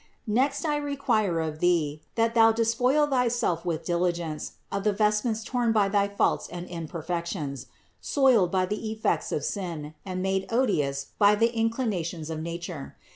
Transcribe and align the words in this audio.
18. 0.25 0.33
"Next 0.33 0.65
I 0.65 0.77
require 0.77 1.39
of 1.41 1.59
thee, 1.59 2.01
that 2.15 2.33
thou 2.33 2.51
despoil 2.51 3.05
thyself 3.05 3.63
with 3.65 3.85
diligence 3.85 4.53
of 4.71 4.83
the 4.83 4.93
vestments 4.93 5.43
torn 5.43 5.71
by 5.71 5.89
thy 5.89 6.07
faults 6.07 6.47
and 6.47 6.65
imperfections, 6.67 7.67
soiled 8.01 8.49
by 8.49 8.65
the 8.65 8.89
effects 8.91 9.31
of 9.31 9.45
sin, 9.45 9.93
and 10.03 10.23
made 10.23 10.47
odious 10.49 11.09
by 11.19 11.35
the 11.35 11.53
inclinations 11.55 12.31
of 12.31 12.39
nature. 12.41 12.95